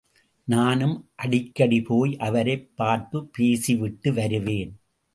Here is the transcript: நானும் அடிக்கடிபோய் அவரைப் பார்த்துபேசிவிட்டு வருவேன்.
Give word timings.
நானும் 0.43 1.09
அடிக்கடிபோய் 1.23 2.17
அவரைப் 2.17 2.71
பார்த்துபேசிவிட்டு 2.77 4.13
வருவேன். 4.13 4.79